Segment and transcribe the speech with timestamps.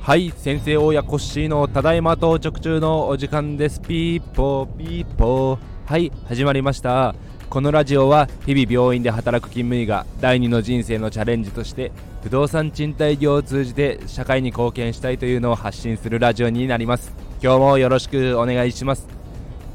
[0.00, 3.80] はい先生親コッシーのただいま到着中のお時間です。
[3.80, 5.58] ピーポーピーポー。
[5.86, 7.16] はい始まりました。
[7.48, 11.90] このラジオは日々病院で働く勤務医が第二の人生のチャレンジとして
[12.22, 17.12] 不動産賃貸業を通じて社会に貢献したいというのを発信するラジオになります。
[17.42, 19.08] 今日もよろしくお願いします。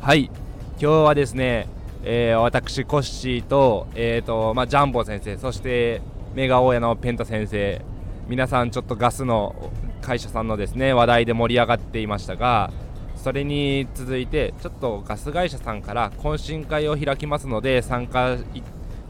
[0.00, 0.30] はい
[0.78, 1.66] 今日はですね、
[2.04, 6.02] えー、私コッシーと,、えーとまあ、ジャンボ先生そして
[6.34, 7.80] メガ大家のペンタ先生。
[8.26, 12.70] 皆さんちょっとガスの会社さんのですね話題で盛り上がっていましたが
[13.16, 18.38] それに続いてちょっとガス会社さんから懇親会を開きますので参加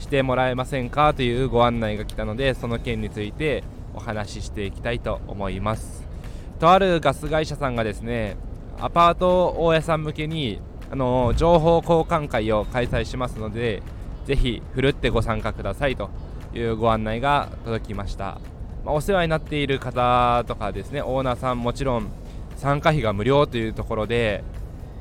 [0.01, 3.63] してもらえませんかというご案内が来たのでその件について
[3.95, 6.03] お話ししていきたいと思います。
[6.59, 8.37] とあるガス会社さんがですね
[8.81, 10.61] アパート大家さん向けに
[10.95, 13.83] あの情報交換会を開催しますので
[14.27, 16.09] ぜひふるってご参加くださいと
[16.55, 18.39] いうご案内が届きました。
[18.85, 22.07] まあ、お世話になっている方とかですねオーナーさんもちろん
[22.55, 24.45] 参加費が無料というところで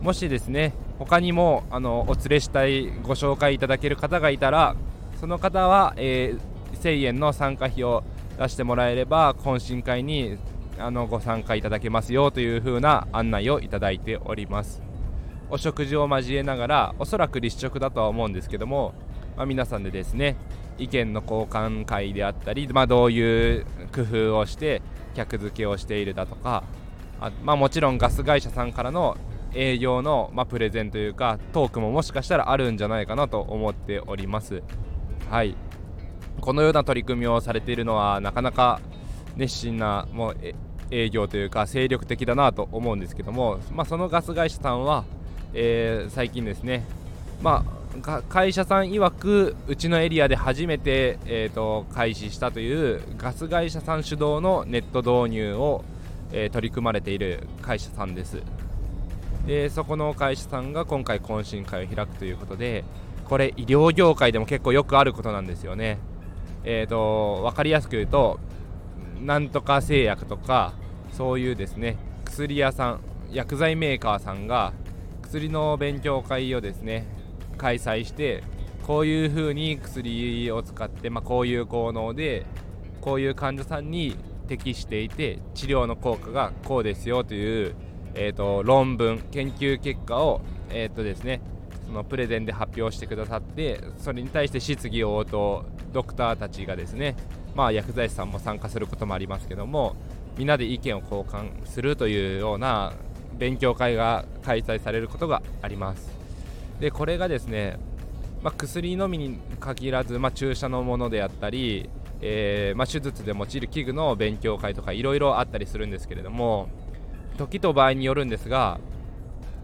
[0.02, 4.76] もしですね他にもあのお連れしたいご紹介いただける方がいたら
[5.20, 8.04] その方は、えー、1000円の参加費を
[8.40, 10.40] 出してもらえれば懇親会に
[10.80, 14.83] あのご参加いただけますよという風な案内をいただいております。
[15.54, 18.96] お食事を交えながらおそらく立食だとは思うんですけども、
[19.38, 20.36] まあ、皆さんでですね
[20.80, 24.82] 意見の交換会であったり、まあ、どういう工夫をして
[25.14, 26.64] 客付けをしているだとか
[27.22, 29.16] あ、まあ、もちろんガス会社さんからの
[29.54, 34.64] 営業の、ま、プレゼンというかトークももしかしたらあるんじゃないかなと思っております。
[35.30, 35.56] はい。
[36.42, 38.82] このような取り組みをされているのはなかなか
[39.36, 40.38] 熱心なもう
[40.90, 45.06] 営業というか精力的だなと思うんですけども、まあ、そのガス会社さんは、
[45.54, 46.86] えー、最近ですね。
[47.42, 47.84] まあ
[48.28, 55.84] 会社さん曰くうちのエリアで初めて、えーと、開始したというガス会社さん主導のネット導入を、
[56.32, 58.42] えー、取り組まれている会社さんです。
[59.46, 62.84] でそこの会社さんが今回懇親会を開くということで
[63.26, 66.00] これ医療業界でも結構よくあることなんですよね。
[66.64, 68.40] えーと、分かりやすく言うと
[69.22, 70.74] なんとか製薬とか
[71.12, 73.00] そういうですね薬屋さん
[73.32, 74.74] 薬剤メーカーさんが
[75.34, 77.08] 薬の勉強会をですね
[77.58, 78.44] 開催して
[78.86, 82.46] こういう風に薬を使って、まあ、こういう効能で
[83.02, 84.16] こういう患者さんに
[84.48, 87.76] 適していて治療の効果がこうですよという、
[88.14, 91.42] えーと、論文研究結果を、えーとですね、
[91.88, 97.16] そのプレゼンで発表してくださってそれに対して質疑応答ドクターたちがですね、
[97.56, 99.96] まあ、薬剤師さんも参加することもありますけども
[100.38, 102.94] みんなで意見を交換するというような
[103.44, 106.10] 勉強会が開催されることがあります。
[106.80, 107.78] でこれがですね、
[108.42, 111.90] まあ、薬のみに限らず、まあ、注射のものであったり、
[112.22, 116.70] えー、まあ、手術で用いる器具の勉強会とかいろいろあったりするんですけれども
[117.38, 118.80] 時と場合によるんですが、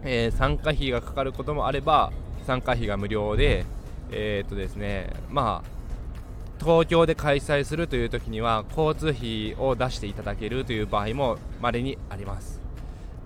[0.02, 2.12] えー、参加費がかかることもあれば
[2.46, 3.64] 参加費が無料で
[4.10, 12.60] えー、っとですねまあ東京で開催するという時には交通費を出していただけるという場合も稀にあります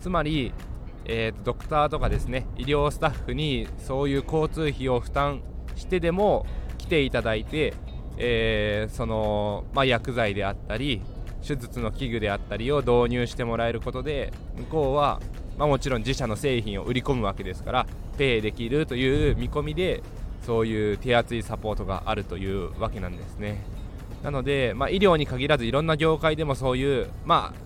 [0.05, 0.53] つまり
[1.07, 5.43] えーと、ドクターとかですね医療スタッフにそういう交通費を負担
[5.77, 6.47] してでも
[6.79, 7.75] 来ていただいて、
[8.17, 11.03] えー、その、まあ、薬剤であったり
[11.47, 15.21] 手術の器具であったりを導入してもらえることで向こうは、
[15.59, 20.03] まあ、もちろん自社の製品を売り込むわけですからペイできるという見込みで
[20.47, 23.63] そういう手厚いサポートがあるというわけなんですね。
[24.23, 27.64] なので、まあ、医療に限らずいろんな業界でもそういう、まあ、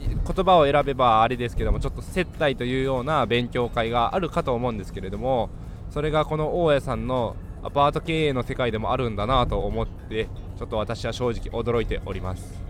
[0.00, 5.50] 言葉を選べばあれですけどもちょっと接待というような勉強会があるかと思うんですけれども
[5.90, 12.60] それがこの大家さんのアパート経営の世界でもあるんだなと思ってちょっと私は正直驚いております、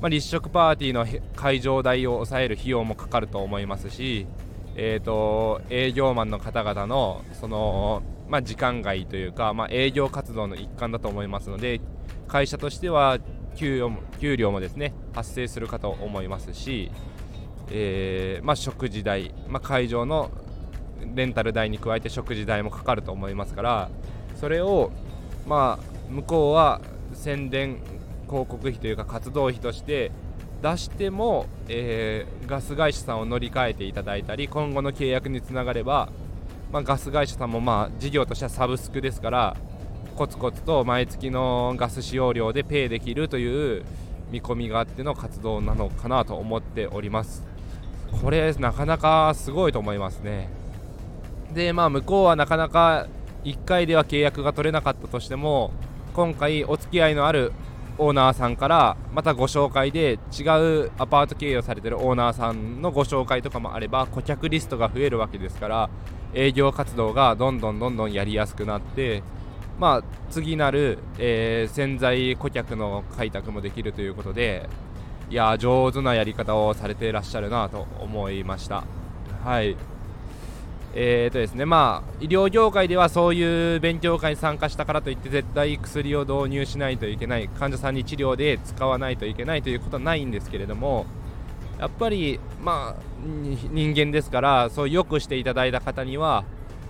[0.00, 4.26] まあ、立食パーティーの会場代を抑える費用もかかると思いますし、
[4.76, 11.80] えーと、営業マンの方々のその、まあ、時間外というか、まあ、営業活動の一環だと思いますので
[12.28, 13.18] 会社としては
[13.58, 16.92] 給与も給料もですね発生するかと思いますし、
[17.70, 20.30] えー、まあ、食事代、まあ、会場の
[21.14, 23.90] レンタル代に加えて食事代もかかると思いますから
[24.36, 24.92] それを、
[25.46, 26.80] まあ、向こうは
[27.14, 27.80] 宣伝
[28.28, 30.12] 広告費というか活動費として
[30.62, 36.10] 出しても、えー、ガス会社さんを乗り換えていただいたり今後の契約につながれば、
[36.70, 39.56] まあ、ガス会社さんもまあ事業としてはサブスクですから
[40.18, 43.84] コツコツと毎月のガス使用量でペイできるという
[44.32, 47.46] 見込みがあっての活動なのかなと思っております。
[48.20, 50.48] これなかなかすごいと思いますね。
[51.54, 53.06] でまあ向こうはなかなか
[53.44, 55.70] 1回では契約が取れなかったとしても
[56.14, 57.52] 今回お付き合いのある
[57.96, 60.42] オーナーさんからまたご紹介で違
[60.86, 65.90] うアパート経営をされてるオーナーさんのご紹介とかもあれば顧客リストが増えるわけですから
[66.34, 69.22] 営業活動がどんどんどんどんやりやすくなって
[69.78, 74.68] まあ次なる、えー、潜在顧客の開拓もできるということで
[75.30, 78.84] いや上手なやり方をされていらっしゃるなと思いました。
[79.44, 79.76] はい。
[80.94, 91.04] えーとですねまあ、医療業界ではそういう勉強会に参加したからといって絶対薬を導入しないといけない患者さんに治療で使わないといけないということはないんですけれども
[91.78, 93.02] やっぱり、まあ、
[93.70, 96.44] 人間ですからそうよくしていただいた方には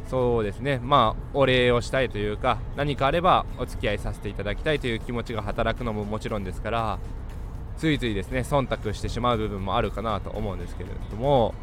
[0.09, 0.81] そうですね。
[0.83, 6.99] まあお礼をしたいというか何かあればお付き合いさせていただきたいという気持ちが働くのももちろんですから
[7.77, 11.55] ついついですね忖度してしまう部分もあるかなと思うんですけれども、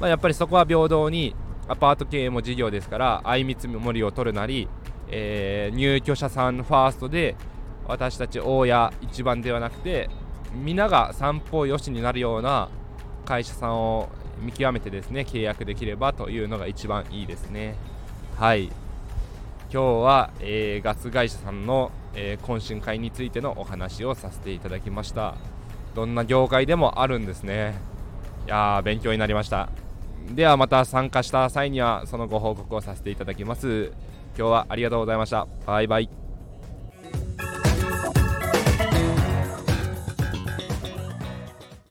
[0.00, 1.34] まあ、やっぱりそこは平等に
[1.68, 4.68] アパート経営も事業ですから相見積もりを取るなり、
[5.08, 7.36] えー、入居者さんファーストで
[7.86, 10.08] 私たち大家一番ではなくて
[10.54, 12.68] 皆が散歩よしになるような
[13.24, 14.08] 会社さんを
[14.40, 17.76] 見極めてですね契約できればというのが一番いいですね。
[18.36, 18.70] はい。
[19.72, 25.36] 今日は、えー、ガス会社さんの、えー、懇親会についてのお話をさせていただきました。
[25.94, 27.74] どんな業界でもあるんですね。
[28.46, 29.68] いやー勉強になりました。
[30.34, 33.92] ではまた参加した際にはそのご報告をさせていただきます。
[34.36, 35.46] 今日はありがとうございました。
[35.66, 36.19] バイバイ。